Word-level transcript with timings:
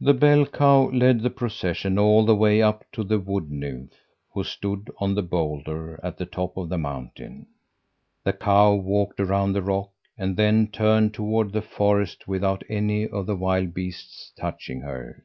"The 0.00 0.14
bell 0.14 0.46
cow 0.46 0.88
led 0.90 1.20
the 1.20 1.28
procession 1.28 1.98
all 1.98 2.24
the 2.24 2.34
way 2.34 2.62
up 2.62 2.82
to 2.92 3.04
the 3.04 3.18
Wood 3.20 3.50
nymph, 3.50 3.92
who 4.32 4.42
stood 4.42 4.90
on 4.96 5.14
the 5.14 5.22
boulder 5.22 6.00
at 6.02 6.16
the 6.16 6.24
top 6.24 6.56
of 6.56 6.70
the 6.70 6.78
mountain. 6.78 7.48
The 8.24 8.32
cow 8.32 8.72
walked 8.74 9.20
around 9.20 9.52
the 9.52 9.60
rock 9.60 9.90
and 10.16 10.34
then 10.38 10.68
turned 10.68 11.12
toward 11.12 11.52
the 11.52 11.60
forest 11.60 12.26
without 12.26 12.64
any 12.70 13.06
of 13.06 13.26
the 13.26 13.36
wild 13.36 13.74
beasts 13.74 14.32
touching 14.34 14.80
her. 14.80 15.22